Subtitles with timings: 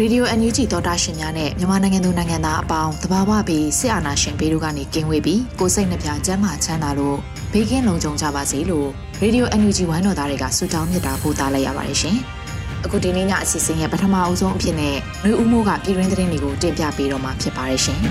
[0.00, 7.16] ရေဒီယို NUG သောတာရှင်များနဲ့မြန်မာနိုင်ငံသူနိုင်ငံသားအပေါင်းတဘာဝပြီးစစ်အာဏာရှင်ဘေးတို့ကနေကင်းဝေးပြီးကိုစိတ်နှပြချမ်းသာချမ်းသာလို့
[7.52, 8.88] ဘေးကင်းလုံခြုံကြပါစေလို့
[9.20, 12.16] ရေဒီယို NUG ဝိုင်းတော်သားတွေကဆုတောင်းမြတ်တာပို့သလိုက်ရပါတယ်ရှင်။
[12.84, 17.98] အခုဒီနေ့ညအစီအစဉ်ရဲ့ပထမအဦးဆုံးအဖြစ်နဲ့နှွေဦးမိုးကပြည်တွင်းသတင်းတွေကိုတင်ပြပေးတော့မှာဖြစ်ပါတယ်ရှင်။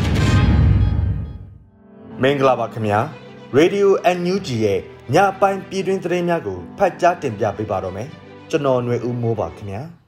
[2.22, 3.00] မင်္ဂလာပါခင်ဗျာ။
[3.58, 4.80] Radio NUG ရဲ့
[5.16, 8.08] ညပိုင်းပြည်တွင်းသတင်းများကိုဖတ်ကြားတင်ပြပေးပါတော့မယ်။
[8.50, 9.84] ကျွန်တော်ຫນွေဦးမိုးပါခင်ဗျာ။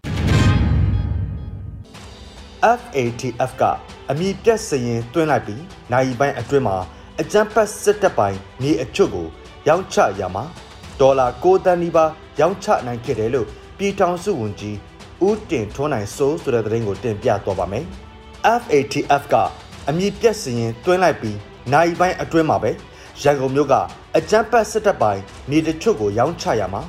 [2.80, 3.64] FATF က
[4.12, 6.78] အမိပြတ်စရင်တွင်းလိုက်ပြီးနိုင်ပိုင်းအတွင်းမှာ
[7.22, 9.28] အကြမ်းဖက်စစ်တပ်ပိုင်းမြေအချွတ်ကို
[9.68, 10.44] ရောင်းချရမှာ
[11.00, 14.78] ဒေါ်လာ6တန်းနီးပါးရောင်းချနိုင်ခဲ့တယ်လို့ပြည်ထောင်စုဝန်ကြီး
[15.28, 17.86] ဦးတင်ထွန်းနိုင်စိုးဆိုတဲ့သတင်းကိုတင်ပြသွားပါမယ်။
[18.62, 19.36] FATF က
[19.90, 21.38] အမိပြတ်စရင်တွင်းလိုက်ပြီး
[21.74, 22.72] နိုင်ပိုင်းအတွင်းမှာပဲ
[23.24, 23.74] ရန်ကုန်မြို့က
[24.18, 26.82] အကြမ်းဖက်စစ်တပ်ပိုင်းမြေတချို့ကိုရောင်းချရမှာ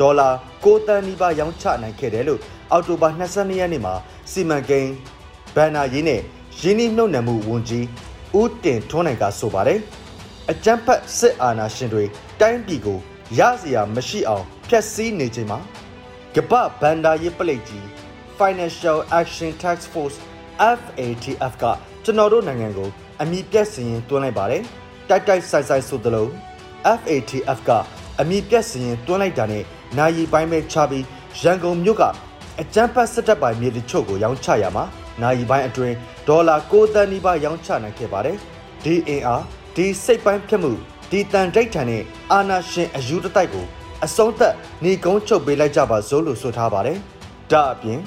[0.00, 0.28] ဒေါ်လာ
[0.64, 2.40] 6တန်းနီးပါးရောင်းချနိုင်ခဲ့တယ်လို့
[2.72, 3.94] အောက်တိုဘာ22ရက်နေ့မှာ
[4.32, 4.90] စီမံကိန်း
[5.56, 6.20] ဘန်နာရေးနဲ့
[6.60, 7.86] ရင်းနှီးမြှုပ်နှံမှုဝန်ကြီး
[8.40, 9.80] ဦးတင်ထွန်းနိုင်ကဆိုပါတယ်
[10.50, 12.04] အကြမ်းဖက်စစ်အာဏာရှင်တွေ
[12.40, 12.98] တိုင်းပြည်ကို
[13.38, 15.58] ရစရာမရှိအောင်ဖျက်ဆီးနေချိန်မှာ
[16.34, 17.84] ကပ္ပဘန်ဒါရေးပလိတ်ကြီး
[18.38, 20.16] Financial Action Task Force
[20.78, 21.64] FATF က
[22.04, 22.88] ကျွန်တော်တို့နိုင်ငံကို
[23.22, 24.62] အမိပြတ်စရင်တွန်းလိုက်ပါတယ်
[25.08, 26.26] တိုက်တိုက်ဆိုင်ဆိုင်ဆိုသလို
[26.98, 27.70] FATF က
[28.20, 29.64] အမိပြတ်စရင်တွန်းလိုက်တာနဲ့
[29.98, 31.04] နိုင်ပိုင်းပဲချပြီး
[31.42, 32.02] ရန်ကုန်မြို့က
[32.60, 34.86] အကြမ်းဖက်စစ်တပ်ပိုင်းမြေတချို့ကိုရောင်းချရမှာ
[35.22, 35.94] နိုင်ပိုင်းအတွင်း
[36.28, 38.36] ဒေါ်လာ6သန်းနီးပါးရောင်းချနိုင်ခဲ့ပါတယ်။
[38.84, 39.42] ဒီအင်အား
[39.76, 40.72] ဒီစိတ်ပိုင်းဖြတ်မှု
[41.10, 43.66] ဒီတန်တိတ်ထန်တဲ့အာနာရှင်အယူတတိုက်ကို
[44.04, 44.54] အဆုံးသက်
[44.84, 46.98] နေကုန်းချုပ်ပေးလိုက်ကြပါစို့လို့ဆိုထားပါတယ်။
[47.52, 47.98] ဒါအပြင်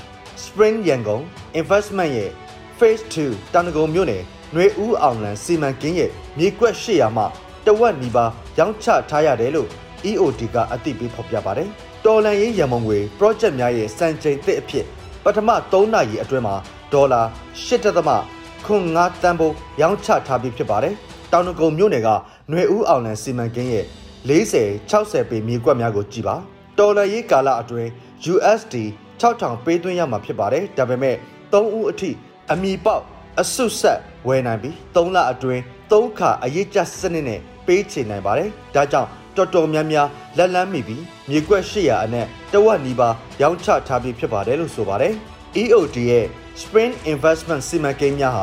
[0.43, 1.21] Spring Yangon
[1.59, 2.31] Investment ရဲ့
[2.77, 7.23] Phase 2တန်တကုံမြို့နယ်ຫນွေဦးအောင်လန်စီမံကိန်းရဲ့မြေကွက်800မှ
[7.65, 9.69] တဝက်နီးပါးရောင်းချထားရတယ်လို့
[10.09, 11.69] EOD ကအသိပေးဖော်ပြပါတယ်။
[12.05, 14.85] တော်လန်ရေးရန်မုံငွေ project များရဲ့စံချိန်သစ်အဖြစ်
[15.23, 16.55] ပထမ3နာရီအတွင်းမှာ
[16.93, 17.21] ဒေါ်လာ
[17.65, 20.93] 8.5တန်ဖိုးရောင်းချထားပြီးဖြစ်ပါတယ်။
[21.31, 23.85] တောင်တကုံမြို့နယ်ကຫນွေဦးအောင်လန်စီမံကိန်းရဲ့
[24.29, 26.35] 40 60ပေမြေကွက်များကိုကြည်ပါ။
[26.79, 27.89] တော်လရေးကာလအတွင်း
[28.33, 28.75] USD
[29.21, 31.15] 6000ပေးသွင်းရမှာဖြစ်ပါတယ်။ဒါပေမဲ့
[31.51, 32.11] 3ဦးအထိ
[32.51, 33.03] အမိပေါက်
[33.41, 35.61] အဆုဆက်ဝယ်နိုင်ပြီး3လအတွင်း
[35.91, 40.07] 3ခါအရေးကြစနစ်နဲ့ပေးချေနိုင်ပါတယ်။ဒါကြောင့်တော်တော်များများ
[40.37, 45.13] လက်လန်းမိပြီးမြေကွက်800အနက်တဝက်နီးပါးရောင်းချထားပြီးဖြစ်ပါတယ်လို့ဆိုပါတယ်။
[45.61, 46.25] EOD ရဲ့
[46.61, 48.33] Spring Investment စီမံကိန်းများ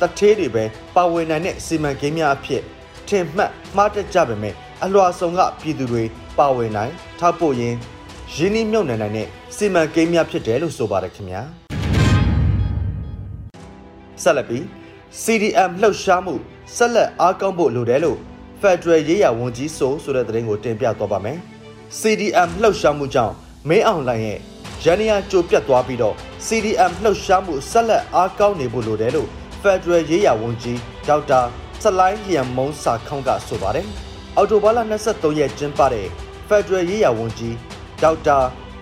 [0.02, 0.64] ာတထေးတွေပဲ
[0.94, 2.62] ပါဝင်နိုင်တဲ့စီမံကိန်းများအဖြစ်
[3.08, 4.54] ထင်မှတ်မှားတတ်ကြပေမဲ့
[4.84, 6.02] အလွှာဆောင်ကပြည်သူတွေ
[6.38, 7.76] ပါဝင်နိုင်ထောက်ပို့ရင်း
[8.34, 11.42] ရင်းနှီးမြှုပ်နှံနိုင်တဲ့စီမံကိန်းများဖြစ်တယ်လို့ဆိုပါတယ်ခင်ဗျာ
[14.22, 14.64] ဆက်လက်ပြီး
[15.22, 16.34] CDM လှုပ်ရှားမှု
[16.76, 18.18] ဆက်လက်အားကောင်းဖို့လိုတယ်လို့
[18.60, 21.38] Federal ရေးရာဝန်ကြီးဆိုဆိုတဲ့သတင်းကိုတင်ပြသွားပါမယ်
[22.00, 23.34] CDM လှုပ်ရှားမှုကြောင့်
[23.68, 24.40] မင်းအောင်လှိုင်ရဲ့
[24.86, 26.14] ရန်နီယာကြိုပြတ်သွားပြီးတော့
[26.46, 29.28] CDM လှုပ်ရှားမှုဆက်လက်အားကောင်းနေဖို့လိုတယ်လို့
[29.62, 31.40] Federal ရေးရာဝန်ကြီးဒေါက်တာ
[31.82, 33.86] ဆလိုင်းလျံမုံစာခေါင်းကဆိုပါတယ်။
[34.36, 34.78] အော်တိုဘာလ
[35.10, 36.06] 23ရက်ကျင်းပတဲ့
[36.48, 37.56] Federal ရေးရာဝန်ကြီး
[38.02, 38.38] ဒေါက်တာ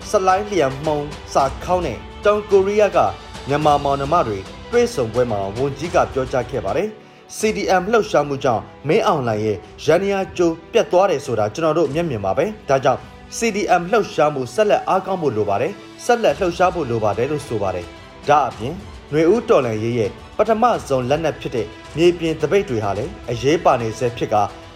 [0.09, 0.99] ဆလိုင်းလျံမုံ
[1.33, 2.99] စာခေါင်းနဲ့တောင်ကိုရီးယားက
[3.47, 4.39] မြန်မာမောင်နှမတွေ
[4.71, 6.87] တွေ့ဆုံပွဲမှာဝန်ကြီးကပြောကြားခဲ့ပါတယ်။
[7.37, 13.01] CDM လှုပ်ရှားမှုကြောင့်မင်းအောင်လှိုင်ရဲ့ရန်နီယာကျိုးပြတ်သွားတယ်ဆိုတာကျွန်တော်တို့မျက်မြင်ပါပဲ။ဒါကြောင့်
[13.37, 15.73] CDM လှုပ်ရှားမှုဆက်လက်အားကောင်းဖို့လိုပါတယ်
[16.05, 17.87] ဆက်လက်လှုပ်ရှားဖို့လိုပါတယ်လို့ဆိုပါတယ်
[18.29, 18.73] ဒါအပြင်
[19.11, 21.67] ຫນွေဦးတော်လန်ရေးရဲ့ပထမဆုံးလက်နက်ဖြစ်တဲ့
[21.97, 24.35] မြေပြင်တပိတ်တွေဟာလည်းအရေးပါနေစေဖြစ်က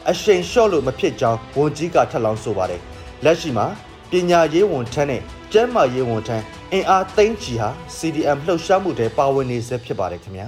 [0.10, 2.82] အရှိန်လျှော့လို့မဖြစ်ကြောင်းဝန်ကြီးကထပ်လောင်းဆိုပါတယ်
[3.26, 3.66] လက်ရှိမှာ
[4.12, 5.22] ပညာရေးဝန်ထမ်းနဲ့
[5.52, 6.44] ကျန်းမာရေးဝန်ထမ်း
[6.74, 10.48] အင်အားသိန်းချီဟာ CDM လှုပ်ရှားမှုတွေပါဝင်နေစေဖြစ်ပါတယ်ခင်ဗျာ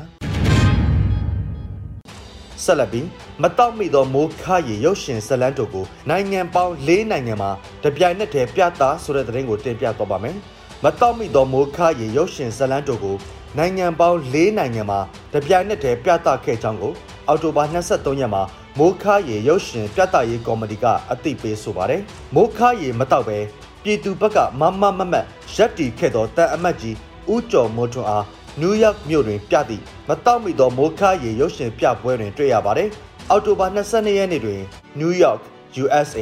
[2.64, 3.08] ဆက်လက်ပြီး
[3.42, 7.52] မတောက်မိသောမိုးခရီရုပ်ရှင်ဇလန်းတို့ကိုနိုင်ငံပေါင်း၄နိုင်ငံမှာ
[7.84, 10.38] တပြိုင်နက်တည်းပြသဆိုတဲ့သတင်းကိုတင်ပြသွားပါမယ်။
[10.86, 13.18] မတောက်မိသောမိုးခရီရုပ်ရှင်ဇလန်းတို့ကို
[13.58, 15.00] နိုင်ငံပေါင်း၄နိုင်ငံမှာ
[15.34, 16.94] တပြိုင်နက်တည်းပြသခဲ့ကြောင်းကို
[17.28, 18.44] အောက်တိုဘာ23ရက်မှာ
[18.78, 22.02] မိုးခရီရုပ်ရှင်ပြသရေးကော်မတီကအသိပေးဆိုပါတယ်။
[22.36, 23.38] မိုးခရီမတောက်ပဲ
[23.84, 25.26] ပြည်သူဘက်ကမမမမတ်
[25.56, 26.96] ရက်တီခဲ့သောတန်အမတ်ကြီး
[27.32, 28.26] ဦးကျော်မိုးထွန်းအား
[28.60, 32.90] နယူးယောက်မြို့တွင်ပြသည့်မတောက်မီသောမိုးခါရေရုပ်ရှင်ပြပွဲတွင်တွေ့ရပါတယ်။
[33.30, 34.62] အောက်တိုဘာ22ရက်နေ့တွင်
[35.00, 35.42] New York,
[35.84, 36.20] USA,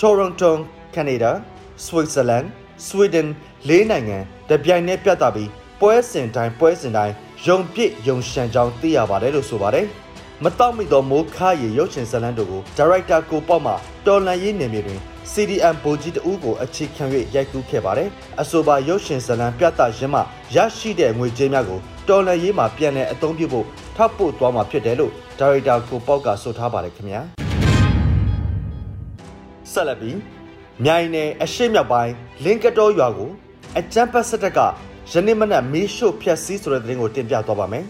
[0.00, 0.50] Toronto,
[0.94, 1.30] Canada,
[1.84, 2.46] Switzerland,
[2.86, 3.28] Sweden
[3.68, 7.14] လေးနိုင်ငံတပြိုင်တည်းပြသပြီးပွဲစဉ်တိုင်းပွဲစဉ်တိုင်း
[7.46, 9.86] ယုံပြည့်ယုံရှံကြောင်းသိရပါတယ်လို့ဆိုပါတယ်။
[10.44, 13.72] မတောက်မီသောမိုးခါရေရုပ်ရှင်ဇာတ်လမ်းတို့ကိုဒါရိုက်တာကိုပေါ့မှ
[14.06, 15.00] တော်လန်ရေးနယ်မြေတွင်
[15.32, 17.04] CDM ဗိုလ်ကြီးတဦးကိုအခြေခံ၍
[17.34, 18.08] ရိုက်ကူးခဲ့ပါတယ်။
[18.40, 20.20] အဆိုပါရုပ်ရှင်ဇာတ်လမ်းပြသရင်းမှ
[20.56, 23.66] ရရှိတဲ့ငွေကြေးများကိုတော်လန်ရေးမှာပြန်လည်အသုံးပြုဖို့
[23.96, 27.20] ထောက်ပို့သွားမှာဖြစ်တယ်လို့ဒါရိုက်တာကိုပေါက်ကဆိုထားပါတယ်ခင်ဗျာ။
[29.72, 30.16] ဆက်လက်ပြီး
[30.84, 32.12] မြိုင်နယ်အရှိမြောက်ပိုင်း
[32.44, 33.30] လင်ကတော်ရွာကို
[33.78, 34.58] အကြမ်းဖက်စစ်တပ်က
[35.12, 37.84] ယနေ့မနက်မီးရှို့ဖျက်ဆီးဆိုတဲ့သတင်းကိုတင်ပြသွားပါမယ်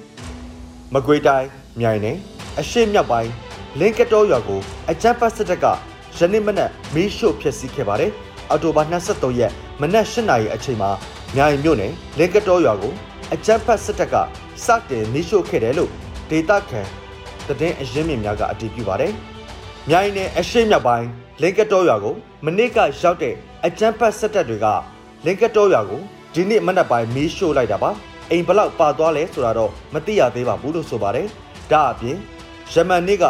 [0.95, 1.49] ။မကွေးတိုင်း
[1.81, 2.17] မြိုင်နယ်
[2.61, 3.31] အရှိမြောက်ပိုင်း
[3.81, 5.67] လင်ကတော်ရွာကိုအကြမ်းဖက်စစ်တပ်က
[6.19, 8.11] ယနေ့မနက်မီးရှို့ဖျက်ဆီးခဲ့ပါတယ်။
[8.51, 10.91] အော်တိုဘာ23ရက်မနက်8နာရီအချိန်မှာ
[11.37, 12.93] မြိုင်မြို့နယ်လင်ကတော်ရွာကို
[13.35, 14.15] အကြမ်းဖက်စစ်တပ်က
[14.65, 15.91] စတင်မီးရှို့ခဲ့တယ်လို့
[16.31, 16.87] ဒေတာခန်
[17.47, 19.13] တည်င်းအရင်းမြစ်များကအတည်ပြုပါတယ်။
[19.89, 21.09] မြိုင်နယ်အရှိမြောက်ပိုင်း
[21.43, 22.15] လင်ကတော်ရွာကို
[22.45, 23.35] မနေ့ကရောက်တဲ့
[23.67, 24.67] အကြမ်းဖက်စစ်တပ်တွေက
[25.25, 26.03] လင်ကတော်ရွာကို
[26.35, 27.91] ဒီနေ့မနက်ပိုင်းမီးရှို့လိုက်တာပါ။
[28.31, 31.27] အိမ်ဘလောက်ပါသွားလဲဆိုတာတော့မသိရသေးပါဘူးလို့ဆိုပါတယ်။
[31.73, 32.17] ဒါအပြင်
[32.73, 33.25] ယမန်နေ့က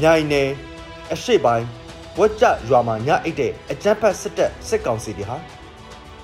[0.00, 0.48] မြိုင်နယ်
[1.12, 1.66] အရှိပိုင်း
[2.18, 5.36] ဝက်ကြရွာမှာညအိတ်တဲ့အကြမ်းဖက်စစ်တပ်စစ်ကောင်စီတွေဟာ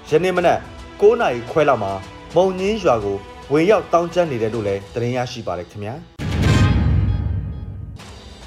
[0.09, 0.59] ယနေ့မနက်
[1.01, 1.93] 9နာရီခွဲလောက်မှာ
[2.37, 3.17] မုံညင်းရွာကို
[3.53, 5.95] ဝင်ရောက်တောင်းကျမ်းနေတယ်လို့လည်းသတင်းရရှိပါတယ်ခင်ဗျာ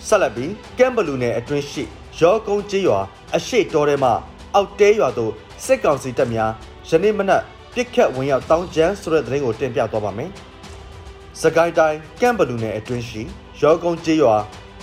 [0.07, 1.85] ဆက်လက်ပြီးကမ်ဘလူနယ်အတွင်းရှိ
[2.19, 2.99] ရောကုန်းကျေးရွာ
[3.35, 4.13] အရှိတော်ထဲမှာ
[4.55, 5.31] အောက်တဲရွာသို့
[5.65, 6.51] စစ်ကောင်စီတပ်များ
[6.89, 7.41] ယနေ့မနက်
[7.73, 10.29] ပြစ်ခတ်ဝင်ရောက်တောင်းကျမ်းဆိုတဲ့သတင်းကိုတင်ပြသွားပါမယ်
[11.41, 13.21] စကိုင်းတိုင်းကမ်ဘလူနယ်အတွင်းရှိ
[13.61, 14.35] ရောကုန်းကျေးရွာ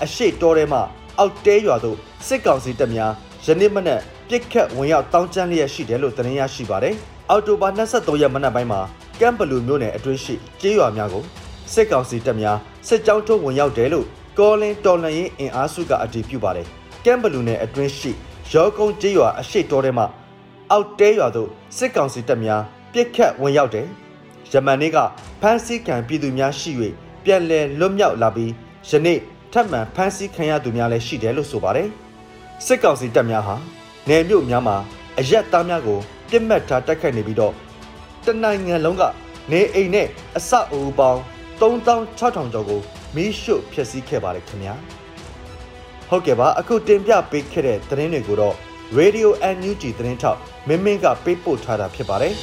[0.03, 0.83] အရှိတော်ထဲမှာ
[1.19, 1.97] အောက်တဲရွာသို့
[2.27, 3.13] စစ်ကောင်စီတပ်များ
[3.45, 6.95] ယနေ့မနက်ပြစ်ခတ်ဝင်ရောက်တောင်းကျမ်းလျက်ရှိတယ်လို့သတင်းရရှိပါတယ်။
[7.31, 8.81] အောက်တိုဘာ23ရက်မနက်ပိုင်းမှာ
[9.21, 11.25] ကမ်ဘလူမြို့နယ်အတွင်းရှိကျေးရွာများကို
[11.73, 14.07] စစ်ကောင်စီတပ်များစစ်ကြောင်းထုတ်ဝင်ရောက်တယ်လို့
[14.39, 16.69] ကောလင်းတော်လှန်ရေးအင်အားစုကအတည်ပြုပါတယ်။
[17.05, 18.13] ကမ်ဘလူနယ်အတွင်းရှိ
[18.53, 20.07] ရောကုန်းကျေးရွာအရှိတော်ထဲမှာ
[20.71, 22.63] အောက်တဲရွာသို့စစ်ကောင်စီတပ်များ
[22.93, 23.87] ပြစ်ခတ်ဝင်ရောက်တယ်။
[24.53, 24.99] ယမန်နေ့က
[25.41, 26.71] ဖမ်းဆီးခံပြည်သူများရှိ၍
[27.25, 28.53] ပြန်လည်လွတ်မြောက်လာပြီး
[28.89, 29.19] ယနေ့
[29.53, 31.89] ထပ်မံဖမ်းဆီးခံရသူများလည်းရှိတယ်လို့ဆိုပါတယ်။
[32.67, 33.57] စစ်ကောင်စီတပ်များဟာ
[34.09, 34.77] နယ်မြို့များမှာ
[35.19, 35.99] အရက်သားများကို
[36.31, 37.55] ပြစ်မှတ်ထားတိုက်ခိုက်နေပြီးတော့
[38.25, 39.03] တနိုင်ငံလုံးက
[39.51, 40.07] နေအိမ်နဲ့
[40.37, 41.21] အဆောက်အဦပေါင်း
[41.61, 42.81] 3600ကျော်ကို
[43.15, 44.75] မီးရှို့ဖျက်ဆီးခဲ့ပါတယ်ခင်ဗျာ
[46.11, 48.55] ဟုတ်ကဲ့ပါအခုတင်ပြပေးခဲ့တဲ့သတင်းတွေကိုတော့
[48.99, 52.35] Radio NUG သတင်းထောက်မင်းမင်းကပေးပို့ထားတာဖြစ်ပါတယ်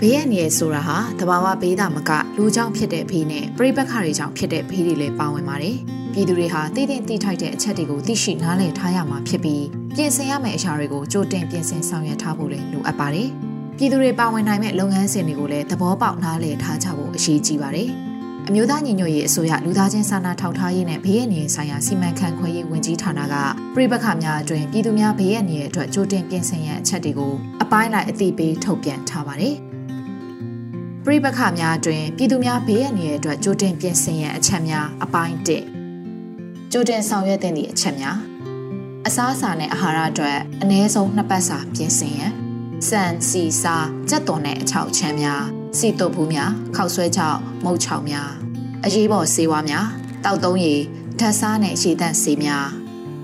[0.00, 5.76] ဘေးရန်ရယ်ဆိုတာဟာတဘာဝဘေးတာမကလူကြောင့်ဖြစ်တဲ့ဘေးနဲ့ပြိပက္ခတွေကြောင့်ဖြစ်တဲ့ဘေးတွေလည်းပါဝင်ပါတယ်။
[6.12, 9.64] ပြည်သူတွေဟာတည်တည်တိထိုက်တဲ့အချက်တွေကိုသိရှိနားလည်ထားရမှာဖြစ်ပြီး
[9.96, 13.30] ပြင်ဆင်ရမယ့်အရာတွေကိုကြိုတင်ပြင်ဆင်ဆောင်ရွက်ထားဖို့လည်းလိုအပ်ပါတယ်။
[13.82, 17.88] ပြည်သူတွေပါဝင်နိုင်မဲ့လုပ်ငန်းစဉ်တွေကိုလည်းသဘောပေါက်နားလည်ထားကြဖို့အရေးကြီးပါတယ်။
[18.48, 23.34] အမျိုးသားညီညွတ်ရေးအစိုးရလူသားချင်းစာနာထောက်ထားရေးနဲ့ဘေးရန်ရယ်ဆိုင်ရာစီမံခန့်ခွဲရေးဝန်ကြီးဌာနက
[23.74, 27.32] ပြည်ပခါများအတွင်ပြည်သူများဘေးရန်ရယ်အတွက်ကြိုတင်ပြင်ဆင်ရန်အချက်တွေကို
[27.62, 29.54] အပိုင်းလိုက်အသိပေးထုတ်ပြန်ထားပါတယ်။
[31.04, 35.34] ပြိပခများအတွင်ပြည်သူများဘေးရန်ရဲ့အတွက်ကြိုတင်ပြင်ဆင်ရန်အချက်များအပိုင်း
[35.90, 38.16] 1ကြိုတင်ဆောင်ရွက်သင့်သည့်အချက်များ
[39.06, 42.49] အစားအစာနဲ့အာဟာရအတွက်အနည်းဆုံးနှစ်ပတ်စာပြင်ဆင်ရန်
[42.88, 43.76] စံစီစာ
[44.08, 45.44] ကြက်သွန်နဲ့အချောက်ချမ်းများ
[45.78, 48.30] စီတုပ်ဘူးများခောက်ဆွဲချောက်မုတ်ချောက်များ
[48.84, 49.86] အရေးပေါ်ဆေးဝါးများ
[50.24, 50.80] တောက်သုံးရည်
[51.20, 52.66] ဓာတ်စားနဲ့ရေသန့်ဆေးများ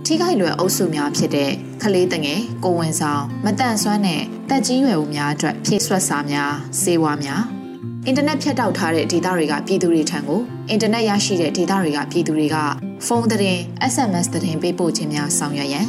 [0.05, 1.51] ထိခိုက်လွယ်အုပ်စုများဖြစ်တဲ့
[1.83, 7.43] ခလေးတငယ်ကိုဝင်ဆောင်မတန့်ဆွမ်းနဲ့တက်ကြီးရွယ်ဦးများအတွက်ဖြည့်ဆွတ်စာများဆေးဝါးများ
[8.07, 12.57] အင်တာနက်ဖြတ်တောက်ထားတဲ့ဒေတာတွေကပြည်သူတွေထံကိုအင်တာနက်ရရှိတဲ့ဒေတာတွေကပြည်သူတွေက
[13.07, 13.61] ဖုန်းသတင်း
[13.93, 15.87] SMS သတင်းပေးပို့ခြင်းများဆောင်ရွက်ရန်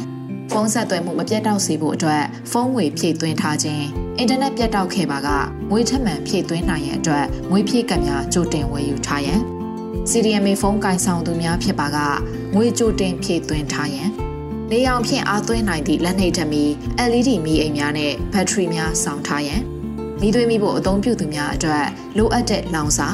[0.50, 3.84] ဖုန်းဆက်သွယ်မှုမပြတ်တောက်စေဖို့အတွက်ဖုန်းငွေဖြည့်သွင်းထားခြင်း
[4.18, 5.28] အင်တာနက်ပြတ်တောက်ခဲ့ပါက
[5.70, 9.40] ငွေထက်မှန်ဖြည့်သွင်းနိုင်ရန်အတွက်ငွေဖြည့်ကပ်များကြိုတင်ဝယ်ယူထားရန်
[10.10, 11.98] CDMA ဖုန်းကင်ဆောင်သူများဖြစ်ပါက
[12.54, 14.08] ငွေကြိုတင်ဖြည့်သွင်းထားရန်
[14.70, 16.64] နေအောင်ဖြင့်အားသွင်းနိုင်သည့်လက်နှိပ်ထမီ
[17.10, 19.60] LED မီးအိမ်များနဲ့ဘက်ထရီများဆောင်ထားရန်
[20.20, 21.86] မိသွေးမိဖို့အသုံးပြုသူများအတွက်
[22.16, 23.08] လိုအပ်တဲ့လောင်စာ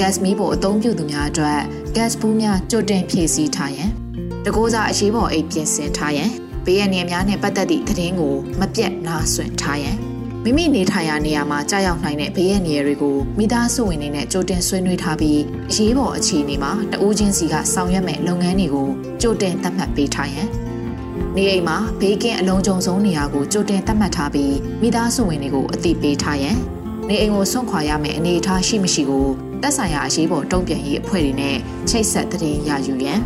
[0.00, 1.60] gas မီးဖို့အသုံးပြုသူများအတွက်
[1.96, 3.90] gas ဘူးများကြိုတင်ဖြည့်ဆည်းထားရန်
[4.44, 6.30] တကိုးစားအရေးပေါ်အိတ်ပြင်ဆင်ထားရန်
[6.66, 9.98] ဘေးရန်ရများနဲ့ပတ်သက်သည့်သတင်းကိုမပြတ်နားဆွင့်ထားရန်
[10.44, 15.40] မိမိနေထိုင်ရာနေရာမှာကြာရောက်နိုင်တဲ့ဘေးရန်နေရာတွေကိုမိသားစုဝင်တွေနဲ့ကြိုတင်ဆွေးနွေးထားပြီး
[15.70, 18.88] အရေးပေါ်အခြေအနေမှာတဦးချင်းစီကဆောင်ရွက်မဲ့လုပ်ငန်းတွေကို
[19.22, 20.48] ကြိုတင်သတ်မှတ်ပေးထားရန်
[21.36, 26.56] နေအိမ်မှာဘေးကင်းအလုံးစုံဆုံးနေရာကိုကြိုတင်သတ်မှတ်ထားပြီးမိသားစုဝင်တွေကိုအသိပေးထားရန်
[27.08, 29.26] နေအိမ်ကိုဆွန့်ခွာရမယ့်အနေအထားရှိမရှိကို
[29.62, 31.56] တက်ဆိုင်ရာအရေးပေါ်တုံ့ပြန်ရေးအဖွဲ့တွေနဲ့
[31.88, 33.20] ချိတ်ဆက်သတင်းရယူရန်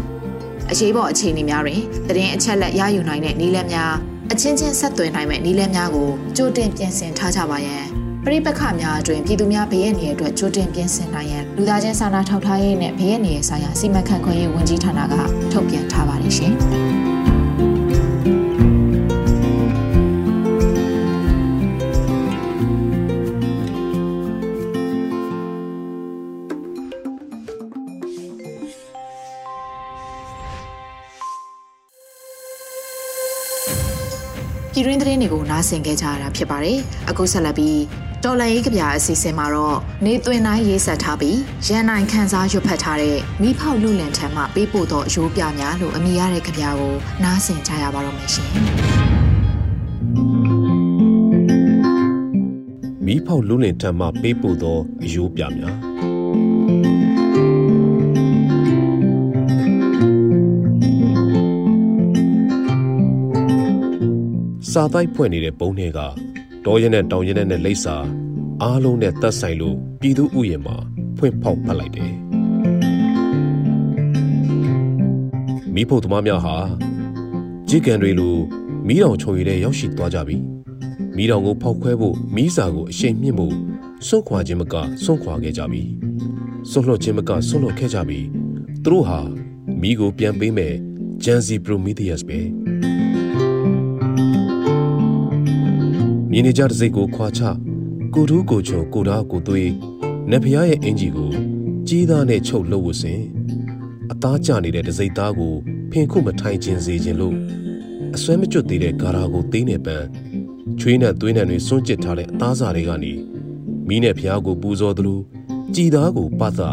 [0.71, 3.93] အရေးပေါ်အခြေအနေများတွင်သတင်းအချက်လက်ရယူနိုင်တဲ့နည်းလမ်းများ
[4.33, 7.85] အချင်းချင်းဆက်သွယ်နိုင်မဲ့နည်းလမ်းများကိုကြိုတင်ပြင်ဆင်ထားကြပါရန်
[8.25, 15.15] ပရိပက္ခများအတွင်ပြည်သူများဘေးရန်နေအတွက်ကြိုတင်ပြင်ဆင်နိုင်ရန်လူသားချင်းစာနာထောက်ထားရေးနဲ့ဘေးရန်နေဆိုင်ရာစီမံခန့်ခွဲရေးဝန်ကြီးဌာနက
[15.53, 16.55] ထုတ်ပြန်ထားပါတယ်ရှင်။
[34.77, 36.79] ပြည်တွင်းသတင်းတွေကိုနားဆင်ကြကြရတာဖြစ်ပါတယ်။
[37.11, 37.81] အခုဆက်လက်ပြီး
[38.25, 48.49] တော်လန်ရေးကြပြအစီအစဉ်မှာတော့နေသွင်းတိုင်းရေးဆက်ထားပြီးရန်နိုင်ခန်းစားရွတ်ဖတ်ထားတဲ့မိဖောက်လူလန်ထံမှပေးပို့သောအယိုးပြများလို့အမည်ရတဲ့ကြပြကိုနားဆင်ကြရပါတော့မယ်ရှင်။
[53.07, 55.77] မိဖောက်လူလန်ထံမှပေးပို့သောအယိုးပြများ
[64.79, 65.99] စာတိုက်ဖွင့်နေတဲ့ပုံထဲက
[66.65, 67.97] တောရဲနဲ့တောင်ရဲနဲ့လိပ်စာ
[68.63, 70.77] အားလုံးနဲ့သက်ဆိုင်လို့ပြည်သူဥယျာဉ်မှာ
[71.17, 72.13] ဖွင့်ဖောက်ဖတ်လိုက်တယ်
[75.75, 76.57] မိဖို့သမားများဟာ
[77.69, 78.37] ကြီးကန်တွေလို
[78.87, 80.37] မီးတောင်ချုံရည်တဲ့ရောက်ရှိသွားကြပြီ
[81.17, 83.47] မီးတောင်ကိုဖောက်ခွဲဖို့မီးစာကိုအရှိန်မြင့်မှု
[84.07, 85.83] စွန့်ခွာခြင်းမကစွန့်ခွာခဲ့ကြပြီ
[86.71, 88.21] စွန့်လွတ်ခြင်းမကစွန့်လွတ်ခဲ့ကြပြီ
[88.85, 89.19] သူတို့ဟာ
[89.81, 90.75] မီးကိုပြန်ပေးမယ်
[91.25, 92.41] ဂျန်စီပရိုမီသီယပ်စ်ပဲ
[96.37, 97.43] မြင်နေကြတဲ့စိတ်ကိုခွာချ
[98.15, 99.73] ကိုထူးကိုချုံကိုသားကိုသွေး
[100.31, 101.31] နဖျားရဲ့အင်ဂျီကို
[101.89, 103.21] ကြီးသားနဲ့ချုပ်လို့ဝစင်
[104.13, 105.55] အသားကျနေတဲ့ဒစိတ်သားကို
[105.91, 107.37] ဖင်ခုမထိုင်ခြင်းစေခြင်းလို့
[108.15, 110.07] အစွဲမကျွတ်သေးတဲ့ဂါရာကိုသိနေပန်း
[110.81, 113.13] ချွေးနဲ့သွေးနဲ့တွေစွန့်ကျစ်ထားတဲ့အသားစာတွေကနေ
[113.89, 115.21] မီးနဲ့ဖျားကိုပူဇော်သလို
[115.75, 116.71] ကြည်သားကိုပတ်သာ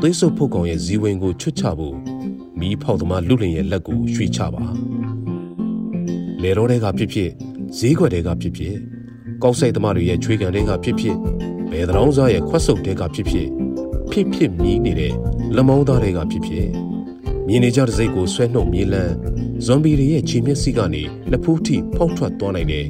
[0.00, 1.96] သွေးဆုပ်ဖုတ်ကောင်ရဲ့ဇီဝင်ကိုချွတ်ချဖို့
[2.60, 4.64] မီးဖောက်သမားလူလင်ရဲ့လက်ကိုရွှေ့ချပါ
[6.42, 7.32] လေတော်တွေကဖြစ်ဖြစ်
[7.78, 8.74] ဈေးကွက်တွေကဖြစ်ဖြစ်
[9.42, 11.16] ကောက်ဆိုင်သမားတွေရဲ့ချွေးကန်တွေကဖြစ်ဖြစ်
[11.70, 13.48] ဘယ်တောင်စားရဲ့ခွက်ဆုပ်တွေကဖြစ်ဖြစ်
[14.10, 15.12] ဖြစ်ဖြစ်မြည်နေတဲ့
[15.56, 16.68] လမောင်းသားတွေကဖြစ်ဖြစ်
[17.46, 19.14] မြင်နေကြတဲ့စိတ်ကိုဆွဲနှုတ်မြေလန်း
[19.64, 22.86] ဇွန်ဘီတွေရဲ့ခြေမျက်စိကနေနှစ်ဖူးထိဖောက်ထွက်သွားနိုင်တဲ့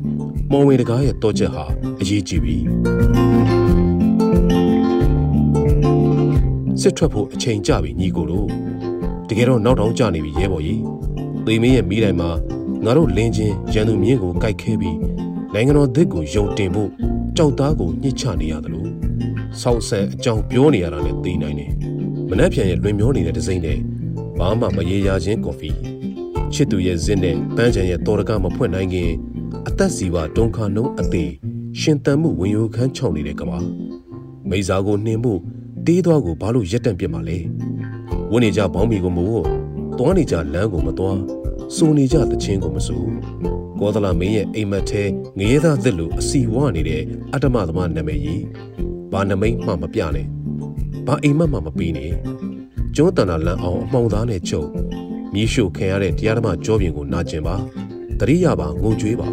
[0.51, 1.65] မော်ဝင်တကားရဲ့တော့ချက်ဟာ
[2.01, 2.57] အရေးကြီးပြီ
[6.81, 8.49] စစ်ထွက်ဖို့အချိန်ကြပြီညီကိုတို့
[9.29, 10.81] တကယ်တော့နောက်တောင်ကြနေပြီရဲဘော်ကြီး
[11.47, 12.31] သေမင်းရဲ့မိတိုင်မှာ
[12.85, 14.99] ငါတို့လင်းချင်းရန်သူမြင်းကိုကြိုက်ခဲပြီး
[15.55, 16.91] နိုင်ငံတော်သစ်ကိုယုံတင်ဖို့
[17.37, 18.89] ကြောက်သားကိုညှစ်ချနေရတယ်လို့
[19.61, 21.73] ဆောက်ဆန်အကြောင်းပြောနေရတာနဲ့သိနိုင်တယ်
[22.29, 23.79] မနှက်ပြန်ရဲ့လွင်မျောနေတဲ့ဒစိမ့်နဲ့
[24.39, 25.71] ဘာမှမရေရာခြင်းကော်ဖီ
[26.55, 29.11] ချစ်သူရဲ့ဇင်းနဲ့ပန်းချံရဲ့တော်ရကမဖွင့်နိုင်ခင်
[29.69, 31.31] အသက်စီဝဒုံခါနှုံးအသေး
[31.81, 33.59] ရှင်တန်မှုဝင်ရိုခန်းချောင်းနေတဲ့ကဘာ
[34.49, 35.41] မိစားကိုနှင်ဖို့
[35.87, 37.39] တေးသွားကိုဘာလို့ရက်တန့်ပြစ်မှာလဲ
[38.31, 39.43] ဝင်းနေကြဘောင်းမီကိုမို့
[39.99, 41.19] သွားနေကြလမ်းကိုမသွား
[41.77, 43.09] စိုးနေကြတခြင်းကိုမစိုး
[43.81, 45.03] ကောသလမင်းရဲ့အိမ်မက်ထဲ
[45.39, 47.03] ငရဲသားသစ်လိုအစီဝနေတဲ့
[47.33, 48.45] အတ္တမသမားနာမည်ကြီး
[49.13, 50.27] ဘာနမိတ်မှမပြနဲ့
[51.07, 52.13] ဘာအိမ်မက်မှမပေးနဲ့
[52.97, 54.69] ကျွန်းတန်တာလန်အောင်အမှောင်သားနဲ့ချုပ်
[55.35, 57.57] မြေရှို့ခံရတဲ့တရားဓမ္မကြောပြင်ကိုနာကျင်ပါ
[58.21, 59.29] တရိယာပါငုံကြွေးပါ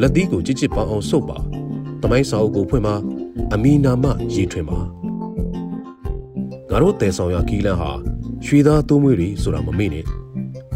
[0.00, 1.38] လက်သီးကိုကြစ်ကြစ်ပေါအောင်ဆုပ်ပါ
[2.02, 2.94] တမိုင်းစာအုပ်ကိုဖွင့်ပါ
[3.54, 4.78] အမီနာမရေးထွင်ပါ
[6.70, 7.90] ငါတို့တဲဆောင်ရကီလန်ဟာ
[8.44, 10.04] ရွှေသားသုံးမွေတွေဆိုတာမမေ့နဲ့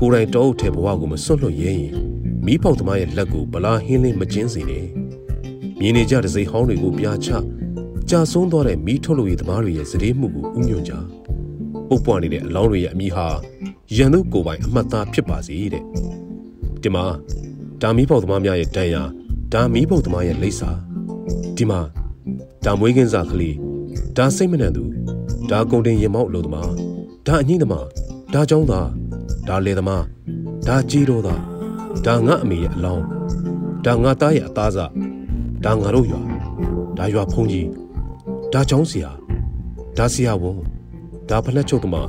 [0.04, 1.92] ကိုယ်တိုင်တောအုပ်ထဲဘဝကိုမစွန့်လွတ်ရဲရင်
[2.47, 4.87] မီးဖောက်သမားရဲ့လက်ကိုဗလာဟင်းလင်းမကျင်းစေနဲ့
[5.80, 7.28] မြင်နေကြတဲ့စိတ်ဟောင်းတွေကိုပြာချ
[8.11, 10.92] ကြာဆုံးသွားတဲ့မီးထုတ်လို့ရသမားတွေရဲ့စည်မှုကိုဥညွန့်ကြ
[11.88, 13.26] ပုတ်ပွားနေတဲ့အလောင်းတွေရဲ့အမိဟာ
[13.97, 15.85] ရန်သူကိုယ်ပိုင်အမှတ်သားဖြစ်ပါစေတဲ့
[16.82, 17.04] ဒီမှာ
[17.82, 19.02] ဒါမီးဖောက်သမားများရဲ့တန်ရာ
[19.52, 20.71] ဒါမီးဖောက်သမားရဲ့လိပ်စာ
[21.56, 21.80] ဒီမှာ
[22.64, 23.56] ဒါမွေးကင်းစားကလေး
[24.16, 24.85] ဒါစိတ်မနှံသူ
[25.50, 26.71] ဒါကုန်တင်ရင်မောက်လို့သမား
[27.26, 27.87] ဒါအညိမ့်သမား
[28.35, 28.88] ဒါចောင်းသား
[29.49, 30.04] ဒါလေသမား
[30.66, 31.42] ဒါကြီးတော်သား
[32.06, 33.04] ဒါငါအမေရဲ့အလောင်း
[33.84, 34.90] ဒါငါသားရဲ့အသားစား
[35.64, 36.20] ဒါငါတို့ရွာ
[36.99, 37.68] ဒါရွာဖုန်ကြီး
[38.52, 39.11] ဒါချောင်းဆရာ
[39.99, 40.58] ဒါဆရာဝန်
[41.28, 42.08] ဒါဖလက်ချုပ်သမား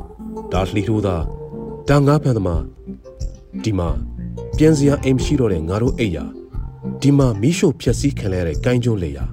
[0.51, 1.23] ဒါလှီထိုးသား
[1.89, 2.63] ဒါငါဖန်သမား
[3.63, 3.89] ဒီမှာ
[4.57, 6.25] ပြန်စရာအိမ်ရှိတော့တဲ့ငါတို့အိယာ
[7.01, 9.25] ဒီမှာမီးရှို့ဖျက်ဆီးခံရတဲ့ကိုင်းကျုံးလေယာ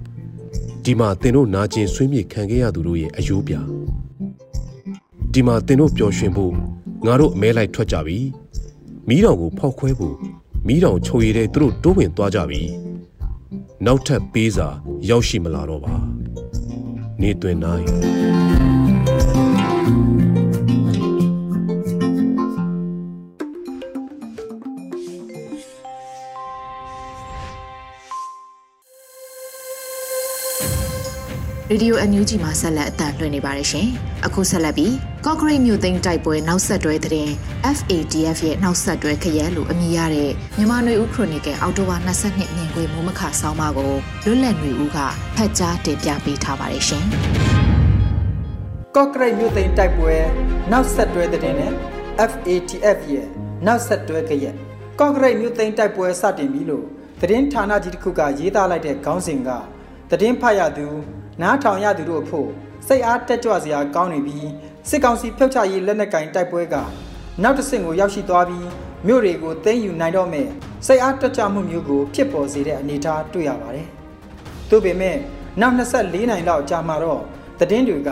[0.85, 3.54] ဒီမှာတင်တို့နာကျင်ဆွေးမြေ့ခံခဲ့ရသူတို့ရဲ့အယိုးပြ
[5.33, 6.52] ဒီမှာတင်တို့ပျော်ရွှင်ဖို့
[7.07, 8.19] ငါတို့အမဲလိုက်ထွက်ကြပြီ
[9.09, 10.16] မီးတောင်ကိုဖောက်ခွဲဖို့
[10.66, 12.62] မီးတောင်ချိုရည်တဲ့သူတို့တိုးဝင်သွားကြပြီ
[13.87, 14.69] နောက်ထပ်ပေးစာ
[15.11, 15.95] ရောက်ရှိမလာတော့ပါ
[17.21, 17.85] နေတွင်နိုင်
[31.73, 33.87] ရေဒီယိုအန်ယူဂျီမှာဆက်လက်အသံလွှင့်နေပါတယ်ရှင်။
[34.26, 34.92] အခုဆက်လက်ပြီး
[35.27, 37.29] ကော့ဂရိတ်မြို့သိမ်းတိုက်ပွဲနောက်ဆက်တွဲတဲ့
[37.77, 43.93] FADF ရဲ့နောက်ဆက်တွဲခရဲလို့အမည်ရတဲ့မြန်မာနွေဦးခရိုနီကယ်အော်တိုဝါ22မြင်ကွေမိုးမခဆောင်းပါကို
[44.25, 44.99] လွတ်လပ်နွေဦးက
[45.37, 47.05] ဖတ်ကြားတင်ပြပေးထားပါတယ်ရှင်။
[48.97, 50.15] ကော့ဂရိတ်မြို့သိမ်းတိုက်ပွဲ
[50.73, 51.73] နောက်ဆက်တွဲတဲ့နဲ့
[52.31, 53.27] FATF ရဲ့
[53.67, 54.50] နောက်ဆက်တွဲခရဲ
[55.00, 56.85] ကော့ဂရိတ်မြို့သိမ်းတိုက်ပွဲစတင်ပြီလို့
[57.21, 59.50] သတင်းဌာနကြီးတစ်ခုကရေးသားလိုက်တဲ့ခေါင်းစဉ်က
[60.11, 60.87] သတင်းဖတ်ရသူ
[61.43, 62.50] နားထောင်ရသူတို့အဖို့
[62.87, 64.47] စိတ်အားတက်ကြွစရာကောင်းနေပြီး
[64.89, 66.75] စစ်ကောင်စီဖျောက်ချရေးလက်နက်ကင်တိုက်ပွဲက
[67.43, 68.69] နောက်တစ်ဆင့်ကိုရောက်ရှိသွားပြီး
[69.07, 70.49] မြို့တွေကိုသိမ်းယူနိုင်တော့မဲ့
[70.87, 73.87] စိတ်အားတက်ကြွမှုမျိုးကိုဖြစ်ပေါ်စေတဲ့အနေအထားတွေ့ရပါတယ်။
[74.71, 75.17] သို့ပေမဲ့
[75.61, 77.23] နောက်24နိုင်လောက်ကြာမှာတော့
[77.59, 78.11] သတင်းတွေက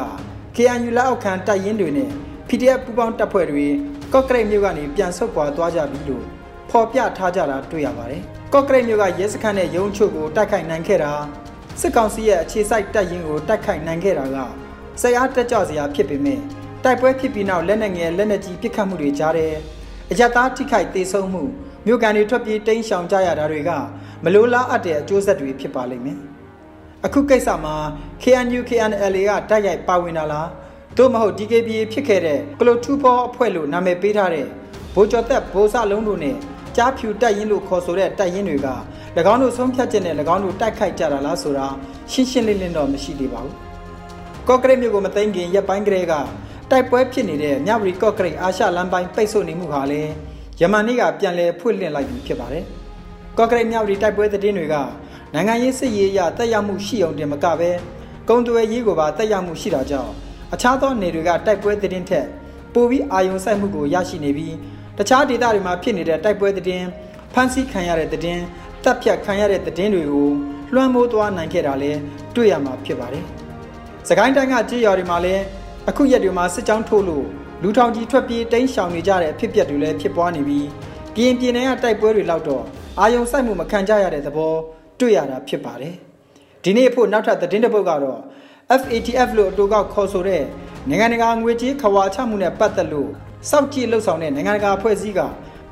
[0.57, 2.11] KNU လက်အောက်ခံတိုက်ရင်တွေနဲ့
[2.49, 3.67] PDF ပူးပေါင်းတပ်ဖွဲ့တွေ
[4.13, 6.25] ကော့ကရိတ်မြို့ကနေပြန်ဆုတ်ခွာသွားကြပြီလို့
[6.71, 8.23] ဖော်ပြထားကြတာတွေ့ရပါတယ်။
[8.53, 11.13] ကော့ကရိတ်မြို့ကရဲစခန်းနဲ့ရုံးချုပ်ကိုတိုက်ခိုက်နိုင်ခဲ့တာ
[11.81, 14.39] စစ်ကောင်စီရဲ့အခြေစိုက်တပ်ရင်းကိုတိုက်ခိုက်နိုင်ခဲ့တာက
[15.01, 16.41] စိတ်အားတက်ကြွစရာဖြစ်ပေမဲ့
[16.85, 19.55] တိုက်ပွဲဖြစ်ပြီးနောက်လက်နက်ငယ်လက်နက်ကြီးပစ်ခတ်မှုတွေကြားတယ်
[20.11, 21.43] အကြသားထိခိုက်သေးဆုံးမှု
[21.87, 23.71] မြို့ကန်တွေထွက်ပြေးတိမ်းရှောင်ကြရတာတွေက
[24.25, 26.19] မလိုလားအပ်တဲ့အကျိုးဆက်တွေဖြစ်ပါလိမ့်မယ်
[27.05, 27.75] အခုကိစ္စမှာ
[28.23, 30.49] KNU KNLA ကတိုက်ရိုက်ပါဝင်တာလား
[30.97, 34.47] သို့မဟုတ် DKB ဖြစ်ခဲ့တဲ့ကလိုထူဖောအဖွဲ့လို့နာမည်ပေးထားတဲ့
[34.95, 36.37] ဘိုးကျော်သက်ဘိုးစလုံးတို့နဲ့
[36.77, 38.69] ကြားဖြူတက်ရင်လို့ခေါ်ဆိုတဲ့တက်ရင်တွေက၎
[39.33, 41.67] င်းတို့ဆုံးဖြတ်ချက်နဲ့၎င်းတို့တိုက်ခိုက်ကြတာလားဆိုတာ
[42.13, 43.55] ရှင်းရှင်းလင်းလင်းတော့မရှိသေးပါဘူး
[44.49, 46.15] ကော့ကရိတ်မြို့ကိုမသိမ်းခင်ရက်ပိုင်းကလေးက
[46.71, 50.13] တိုက်ပွဲဖြစ်နေတဲ့မြဝတီကော့ကရိတ်အာရှလမ်းပိုင်းပိတ်ဆို့နေမှုဟာလည်း
[50.61, 52.65] ယမန်နေ့ကပြန်လည်ဖွင့်လှစ်လိုက်ပြီဖြစ်ပါတယ်
[53.39, 54.77] ကော့ကရိတ်မြဝတီတိုက်ပွဲသတင်းတွေက
[55.35, 57.71] နိုင်ငံရေးစစ်ရေးအရတက်ရောက်မှုရှိအောင်တင်မကပဲ
[58.29, 60.13] ကုံသွယ်ရေးကိုပါတက်ရောက်မှုရှိတာကြောင့်
[60.55, 62.27] အခြားသောနေတွေကတိုက်ပွဲသတင်းထက်
[62.75, 64.55] ပိုပြီးအာရုံစိုက်မှုကိုရရှိနေပြီး
[64.99, 66.87] တခြားဒေသတွေမှာဖြစ်နေတဲ့တိုက်ပွဲသတင်း
[67.33, 68.43] ဖမ်းဆီးခံရတဲ့သတင်း
[68.85, 70.31] တပ်ဖြတ်ခံရတဲ့သတင်းတွေကို
[70.75, 72.01] လွှမ်းမိုးသွားနိုင်ခဲ့တာလည်း
[72.37, 73.25] တွေ့ရမှာဖြစ်ပါတယ်။
[74.09, 75.43] စကိုင်းတိုင်းကကြေးရွာတွေမှာလည်း
[75.87, 77.27] အခုရက်တွေမှာစစ်ကြောင်းထိုးလို့
[77.63, 80.67] လူထောင်ကြီးထွက်ပြေးတိမ်းရှောင်နေကြတဲ့အဖြစ်အပျက်တွေလည်းဖြစ်ပွားနေပြီး
[81.15, 82.65] ပြင်းပြင်းနဲ့တိုက်ပွဲတွေလောက်တော့
[82.99, 84.55] အာယုံစိုက်မှုမခံကြရတဲ့သဘော
[85.01, 85.95] တွေ့ရတာဖြစ်ပါတယ်။
[86.65, 88.21] ဒီနေ့အဖို့နောက်ထပ်သတင်းတစ်ပုဒ်ကတော့
[88.81, 90.45] FATF လို့အတူကောက်ခေါ်ဆိုတဲ့
[90.89, 93.11] နိုင်ငံတကာငွေကြေးခွာချမှုနဲ့ပတ်သက်လို့
[93.51, 95.21] စောက်ကြည့်လှုပ်ဆောင်တဲ့နိုင်ငံတကာအဖွဲ့အစည်းက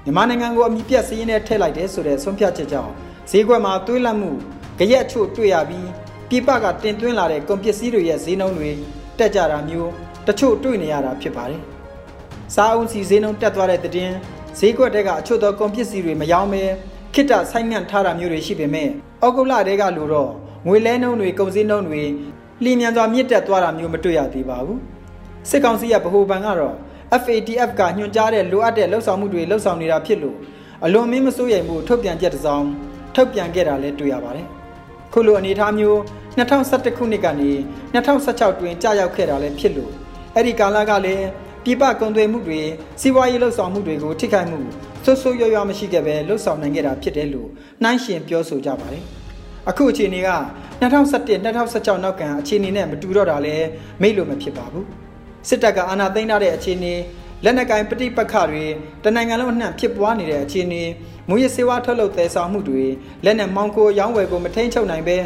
[0.04, 2.92] မြန်မာနိုင်ငံကိုအမိပြတ်စည်းရင်းနဲ့ထည့်လိုက်တယ်ဆိုတဲ့ဆုံးဖြတ်ချက်ကြောင့်
[3.30, 4.30] ဈေးကွက်မှာသွေးလန့်မှု
[4.78, 5.88] ကြရက်အချို့တွေ့ရပြီး
[6.30, 8.70] ပြပကတင်သွင်းလာတဲ့ကုန်ပစ္စည်းတွေရဲ့ဈေးနှုန်းတွေ
[9.18, 9.90] တက်ကြတာမျိုး
[10.26, 11.62] တချို့တွေ့နေရတာဖြစ်ပါတယ်။
[12.54, 14.16] စားအုံစီဈေးနှုန်းတက်သွားတဲ့တဲ့င်း
[14.58, 16.62] ဈေးကွက်တဲကအချို့သောကုန်ပစ္စည်းတွေမရောင်းပဲ
[17.14, 18.88] ခိတဆိုင်ငံ့ထားတာမျိုးတွေရှိပေမဲ့
[19.22, 20.30] အောက်ကုလတဲကလို့တော့
[20.66, 22.02] ငွေလဲနှုန်းတွေကုန်စည်နှုန်းတွေ
[22.62, 24.78] လျင်မြန်စွာမြင့်တက်သွားတာမျိုးမတွေ့ရသေးပါဘူး။
[25.48, 26.74] စစ်ကောင်စီရဲ့ဗဟိုဘဏ်ကတော့
[27.22, 30.36] FATF ကညွှန်ကြားတဲ့လိုအပ်တဲ့လှုပ်ဆောင်မှုတွေလှုပ်ဆောင်နေတာဖြစ်လို့
[30.84, 32.64] အလွန်မင်းမစိုးရိမ်မှုထုတ်ပြန်ချက်တစ်စောင်
[33.14, 34.46] ထုတ်ပြန်ခဲ့တာလည်းတွေ့ရပါတယ်။
[35.12, 35.98] ခုလိုအနေအထားမျိုး
[36.38, 37.50] 2011ခုနှစ်ကနေ
[37.94, 39.92] 2016တွင်ကြာရောက်ခဲ့တာလည်းဖြစ်လို့
[40.34, 41.26] အဲ့ဒီကာလကလည်း
[41.64, 42.60] ပြပကုံသွေးမှုတွေ
[43.00, 44.60] စီးပွားရေးလှုပ်ဆောင်မှုတွေကိုထိခိုက်မှု
[45.04, 47.48] ဆွဆွရွရွမရှိခဲ့ပဲလှုပ်ဆောင်နိုင်ခဲ့တာဖြစ်တယ်လို့
[47.82, 49.02] နှိုင်းရှင်ပြောဆိုကြပါတယ်။
[49.68, 50.30] အခုအခြေအနေက
[50.80, 53.66] 2017 2016နောက်ကန်အခြေအနေနဲ့မတူတော့တာလည်း
[54.00, 54.84] မိတ်လို့မဖြစ်ပါဘူး။
[55.48, 56.94] စစ်တပ်ကအာဏာသိမ်းထားတဲ့အခြေအနေ
[57.44, 58.64] လက်နက်ကင်ပဋိပက္ခတွေ
[59.04, 60.82] တနိုင်ငံလုံးအနှံ့ဖြစ်ပွားနေတဲ့အခြေအနေ
[61.28, 62.84] မူရစေဝါထုတ်လုပ်သယ်ဆောင်မှုတွေ
[63.24, 65.16] လက်နက်မောင်းကိုရောင်းဝယ်ကိုမထိန်ချုပ်နိုင်ပဲ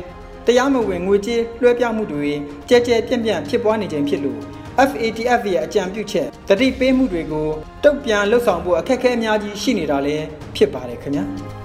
[0.51, 2.31] တရားမဝင်ငွေကြေးလွှဲပြောင်းမှုတွေ
[2.69, 4.41] ကြဲကြဲပြန့်ပြန့်ဖြစ်ပွားနေခြင်းဖြစ်လို့
[4.89, 7.49] FATF ရဲ့အကြံပြုချက်တတိပေးမှုတွေကို
[7.85, 10.25] တုတ်ပြန်လှုပ်ဆောင်ဖို့အခက်အခဲအများကြီးရှိနေတာလည်း
[10.57, 11.60] ဖြစ်ပါတယ်ခင်ဗျာ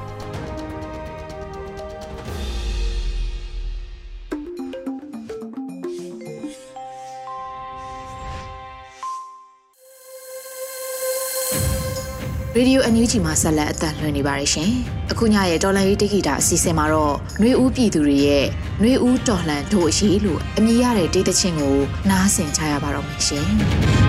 [12.56, 14.70] ရေဒီယိုအန်ယူဂျီမှာဆက်လက်အသံလွှင့်နေပါတယ်ရှင်။
[15.12, 18.46] အခုညရဲ့တော်လန်ရေးတိဂီတာအစီအစဉ်မှာတော့ຫນွေဦးပြည်သူတွေရဲ့
[18.80, 21.76] ຫນွေဦးတော်လှန်တို့အရေးလို့အမည်ရတဲ့ဒေသချင်းကို
[22.10, 23.48] နားဆင်ကြရပါတော့မယ်ရှင်။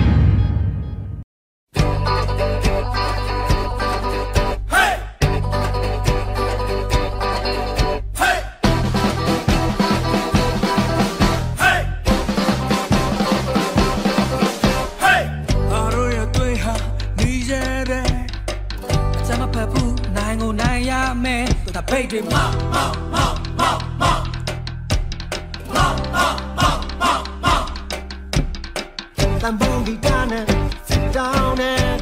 [29.61, 30.49] move me down and
[30.89, 31.99] sit down and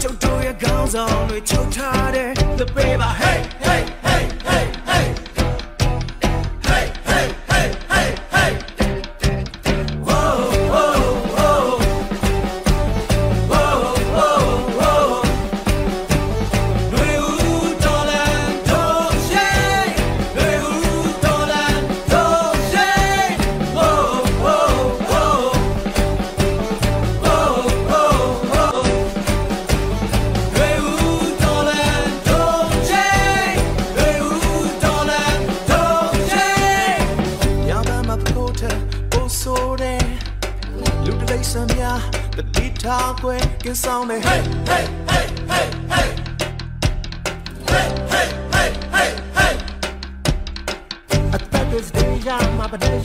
[0.00, 3.82] ချုပ်တို့ရဲ့ခေါင်းဆောင်တွေချုပ်ထားတယ် the baby hey hey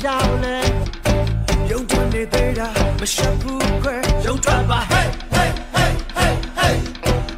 [0.06, 0.58] ရောက်လေ
[1.70, 7.29] ယုံကြည်နေသေးတာမရှက်ဘူးခွဲယုံထွက်ပါ Hey hey hey hey hey Hey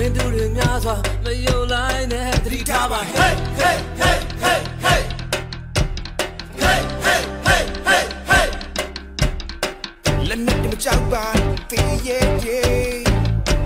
[0.00, 5.00] လင်းသူတွေများစွာမယုံလိုက်နဲ့သတိထားပါ Hey hey hey hey hey
[6.62, 8.46] Hey hey hey hey hey
[10.28, 11.24] လည်းနဲ့မကြောက်ပါ
[11.70, 12.66] တေးရဲ့ရဲ့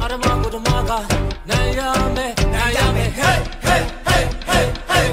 [0.00, 0.92] အရမကိုတမက
[1.50, 1.80] နိုင်ရ
[2.16, 5.06] မယ်နိုင်ရမယ် Hey hey hey hey hey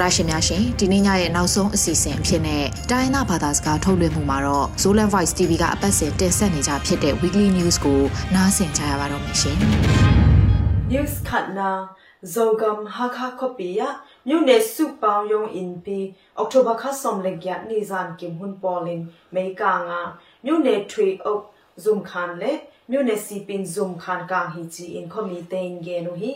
[0.00, 8.00] တာရှင်များရှင်ဒီနေ့ညရဲ့နောက်ဆုံးအစီအစဉ်အဖြစ်နဲ့တိုင်းနာဘာသာစကားထုတ်လွှင့်မှုမှာတော့ Zolan Voice TV ကအပတ်စဉ်တင်ဆက်နေကြဖြစ်တဲ့ Weekly News ကို
[8.34, 9.56] နားဆင်ကြရပါတော့မယ်ရှင်။
[10.92, 11.78] News Cut Now
[12.34, 13.88] Zogam Hakha Kopia
[14.28, 15.86] မြို့နယ်စုပေါင်းယုံ in P
[16.42, 19.00] October ခါဆောင်လက်ရနေဇန်ကင်ဟွန်ပေါ်လင်
[19.34, 20.00] မေကာငါ
[20.44, 21.42] မြို့နယ်ထွေအုပ်
[21.82, 22.52] Zoom Khan လေ
[22.90, 26.30] မြို့နယ်စီပင် Zoom Khan ကဟီချီ in Committee ငေနူဟီ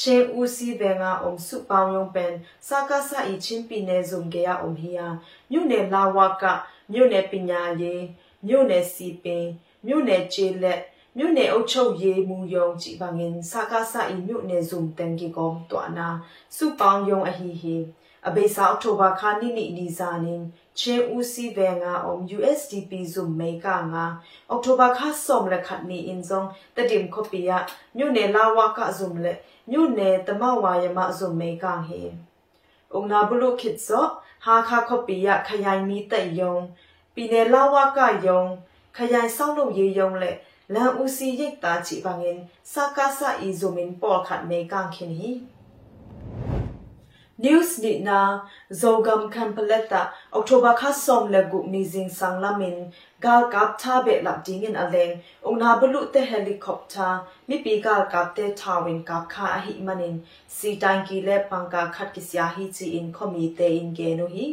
[0.00, 2.32] ချင်းဦးစီးဘင်ကအုံစုပေါင်းလုံးပင်
[2.68, 5.06] စကားစာဤချင်းပြည်နယ်စုံကြရအုံဟီယာ
[5.50, 6.44] မြို့နယ်လာဝက
[6.92, 8.04] မြို့နယ်ပညာရေး
[8.46, 9.46] မြို့နယ်စီပင်
[9.86, 10.80] မြို့နယ်ခြေလက်
[11.18, 16.08] မြို့နယ်အုပ်ချုပ်ရေးမှူးရုံးကြည်ပါငင်စကားစာဤမြို့နယ်စုံတန်ကြီးကောတွာနာ
[16.56, 17.76] စုပေါင်းယုံအဟီဟီ
[18.28, 20.42] အဘေစာအောက်တိုဘာခါနိနိနီဇာနင်
[20.78, 24.04] ချင်းဦးစီဗန်ငါအုံ USDP Zoom မေကာငါ
[24.50, 26.42] အောက်တိုဘာခါဆောမလခတ်နီအင်ဇုံ
[26.76, 27.56] တတိမ်ခိုပီယာ
[27.96, 29.32] မြို့နယ်လာဝက Zoom လေ
[29.70, 32.02] မြို့နယ်တမဝါယမအစုံမေကန်ဟေ။
[32.96, 34.06] ဥနာဘလုခိစော
[34.44, 36.54] ဟာခါခပီယခရိုင်မီတဲ့ယုံ
[37.14, 38.42] ပြည်နယ်လာဝကယုံ
[38.96, 40.30] ခရိုင်ဆောက်လုပ်ရေးယုံလေ
[40.74, 42.38] လန်ဦးစီရိတ်တာချိပငင်
[42.72, 45.30] စကားစာအီဇိုမင်ပေါ်ခတ်မေကန်ခင်ဟီ။
[47.38, 48.40] news ni na
[48.72, 52.76] zogam kan palata october kha som le gu mi jing sang lamin
[53.20, 55.12] gal kap tha be lap ding in aleng
[55.46, 57.12] ong na bulu te helicopter
[57.48, 60.14] mi pi gal kap te thawin kap kha a hi manin
[60.56, 64.08] si tang ki le pangka khat ki sia hi chi in khomi te in ge
[64.22, 64.48] no hi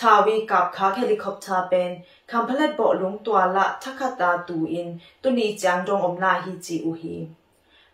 [0.00, 1.90] ทาวีกับคาเฮลิคอปเตอร์เป็น
[2.30, 4.88] คำพลัดเบาะลงตัวละทักตาตูอิน
[5.22, 7.16] ตุนีจังดงอมลาฮิจิอุฮี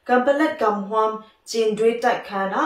[0.06, 1.12] เปลัดกัมฮวม
[1.52, 2.64] จีนด้วยตัดคานะ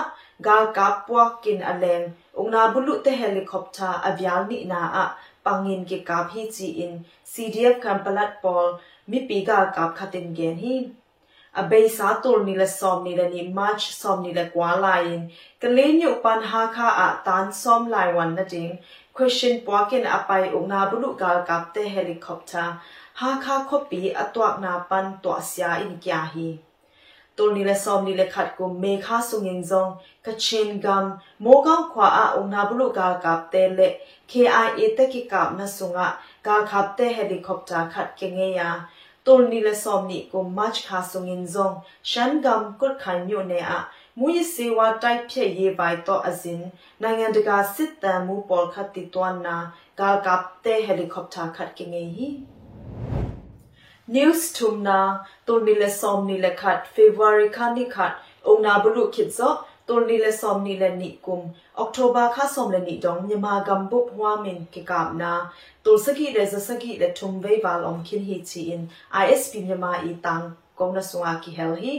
[0.48, 2.02] กากับปวกกินอเลง
[2.38, 5.06] องนาบุลุเตเฮลิคอปเตอร์อวิาลนินาอะ
[5.46, 6.92] ปังงินกิกาพีจีอิน
[7.32, 8.66] CDF กัมเปลัดปอล
[9.12, 10.76] มิปีกากับคาตินเกนฮี
[11.60, 15.20] အဘေးစာတိုနီလဆောမနီလနီမတ်ဆောမနီလကွာလိုင်း
[15.62, 18.70] ကလေးညုပန်ဟာခါအတန်ဆောမလိုင်ဝန်နတင်
[19.18, 22.66] question ပွားကင်အပိုင်ဦးနာဘလူကာကပ်တဲ့ဟယ်လီကော်ပတာ
[23.20, 26.48] ဟာခါခေါပီအတွက်နာပန်တွာဆရာအင်ကျာဟီ
[27.39, 29.89] ตุลนิเลซอมนิเลขัดกุมเมฆาสุงินซง
[30.25, 31.05] กชินกัม
[31.43, 33.81] โมกังขวาอาองนาบุรุกากับเตเล
[34.31, 36.09] KIA ตะกิกับนสุงะ
[36.47, 38.71] กาขับเตเฮลิคอปเตอร์ขัดเกเงยา
[39.27, 41.73] ตุลนิเลซอมนิกุมมัชคาสุงินซง
[42.11, 43.83] ชันกัมกุดขันยุเนอะ
[44.19, 46.61] မူရစေဝါတိုက်ဖြက်ရေးပိုင်တော့အစဉ်
[47.03, 49.57] နိုင်ငံတကာစစ်တမ်းမှုပေါ်ခတ်တီတွမ်းနာ
[50.01, 52.29] ဂါကပ်တဲ့ဟယ်လီကော်ပတာခတ်ကင်းဟီ
[54.07, 58.13] news tumna to nile som nile khat february khani khat
[58.45, 63.29] ongna bulu khitzo to nile som nile ni kum october kha som le ni dong
[63.29, 65.31] nyama gam bu hwa min ki kam na
[65.85, 68.89] to sagi le za sagi le tum ve wal om khin hi chi in
[69.23, 71.95] isp nyama i tang kong na sunga ki hel hi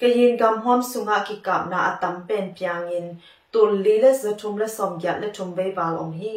[0.00, 3.08] kayin gam hom sunga ki kam na atam pen pyang in
[3.52, 6.34] to li le za tum le som ya le tum ve wal om hi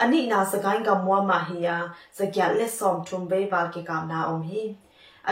[0.00, 4.20] ani na sakai ka mwa ma hiya zakya le som thumbe ba ke kam na
[4.32, 4.62] om hi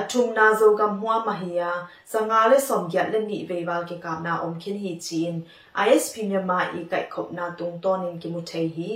[0.00, 1.70] athum na zo ka mwa ma hiya
[2.04, 5.40] sanga le som gya le ni be ba ke kam na om khin hi chin
[5.94, 8.90] isp myama i kai khop na tung to nin ki mu thei hi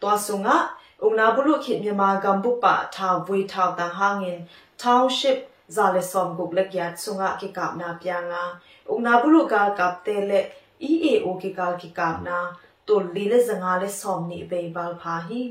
[0.00, 0.56] to sunga
[1.04, 4.38] ung na bulu khit myama gam bu pa tha bwe tha ta hangin
[4.84, 8.44] township za le som guk le gya sunga ke kam na pya nga
[8.92, 10.40] ung na bulu ka kap te le
[10.80, 12.38] EAO ke kal ki kamna
[12.88, 15.42] ตัวลีเลจังอาเลสอมนี่เบย์บาลพาฮี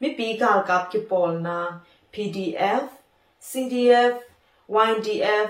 [0.00, 1.58] มิปีกาลกับกิปอลนา
[2.12, 2.84] PDF
[3.48, 4.12] CDF
[4.90, 5.48] YDF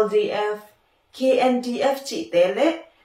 [0.00, 0.56] LDF
[1.16, 2.60] KNDF จิเตเล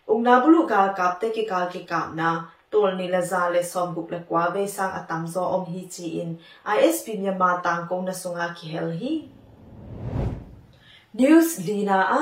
[0.09, 2.29] อุงนาบุลูกาลกับเตกิกาลกิกานา
[2.71, 6.29] ตัวนิลซาเลสอมบุกเลกวาเวสังอตัมโซอมฮีจีอิน
[6.75, 9.13] ISP เมียมาตังกงนสุงาคิเฮลฮี
[11.19, 12.21] News Lina a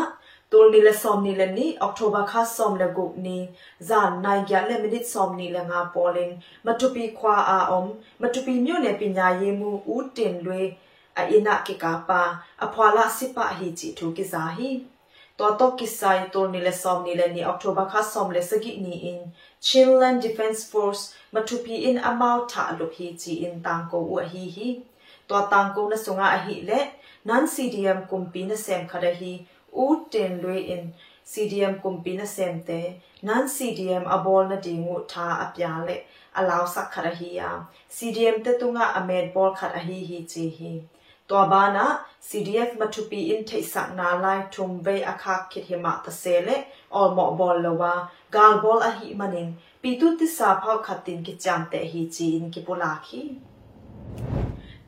[0.52, 3.42] ตัวนี้ละซอมนี่ละนี่ออกโทบาคาซอมละกุกนี่
[3.88, 6.30] จานนายยะละมินิซอมนี่ละงาปอลิน
[6.66, 7.86] มาตุปีควาอาอม
[8.22, 10.62] มาตุปีမြို့နယ်ပညာရေးမှုဦးတင်လွေ
[11.18, 12.22] အอินะကိကာပါ
[12.64, 14.70] အဖွာလာစိပဟီချီထူကိဇာဟီ
[15.38, 19.20] တော်တော့ကိဆိုင်တိုနီလေဆ ோம் နီလေနီအောက်တိုဘာခါဆ ோம் လေစကိနီအင်
[19.66, 21.02] Chilean Defense Force
[21.34, 24.68] မတူပီအင်အမောက်ထာလုဟီချီအင်တန်ကိုဝဟီဟီ
[25.28, 26.80] တော်တန်ကိုနဆုငါအဟီလေ
[27.28, 29.32] non CDM ကွန်ပီနဆမ်ခရဟီ
[29.73, 30.93] u ten lwe in
[31.31, 32.79] CDM kumpi na semte
[33.23, 35.95] nan CDM abol na dingu tha apya le
[36.39, 37.49] alaw sak khara hi ya
[37.95, 40.73] CDM te tunga amed bol khara hi hi chi hi
[41.27, 41.85] to bana
[42.29, 46.55] CDF mathupi in thei sak na lai thum ve akha khit hima ta sele
[46.89, 47.93] or mo bol lawa
[48.31, 49.53] gal bol a hi manin
[49.83, 53.23] pitu ti sa phau khatin ki cham te hi chi in ki pula khi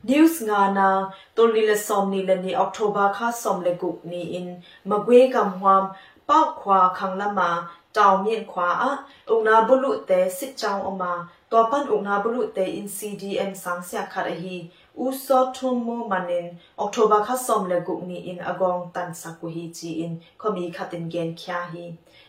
[0.04, 0.88] news nga na
[1.34, 4.48] to li le som ni le ni october kha som le guk ni in
[4.90, 5.84] magwe kam hwam
[6.28, 7.48] pau khwa khang lama
[7.96, 8.90] taw mien khwa a
[9.32, 11.12] ungna bulu te sit chaw oma
[11.50, 14.56] to pan ungna bulu te in cdm sang sia khar hi
[15.04, 16.46] u so thum mo manin
[16.84, 20.64] october kha som le guk ni in agong tan sa ku hi chi in khomi
[20.76, 21.84] khatin gen khya hi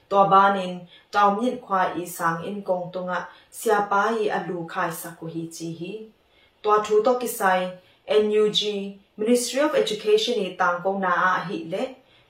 [0.10, 0.74] to banin
[1.14, 3.20] taw mien khwa i sang in kong tunga
[3.60, 5.94] sia pa hi alu khai sa ku hi chi hi
[6.65, 7.43] ตัวทูตกิไซ
[8.23, 8.61] NUG
[9.21, 11.77] Ministry of Education นี่ต่างกงนาอาหิเล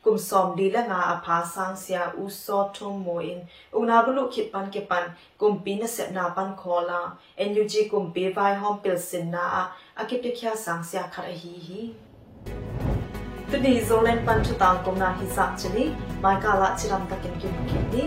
[0.05, 3.39] กุมสอมดีและงาอาภาสังเสียอุซอทุมโมอิน
[3.77, 5.05] อุนาบลุคิดปันเกปัน
[5.41, 7.01] กุมปีนเสนาปันคอลา
[7.49, 9.45] NUG กุมปีไวฮอมเปิลสินนา
[9.99, 11.81] อากิปเคียสังเสียคาระฮีฮี
[13.51, 15.85] ตนีโซเลนปันทุตางกงนาฮิสักชนี
[16.23, 18.07] มายกาละชิรัมตะกินกิมกินนี้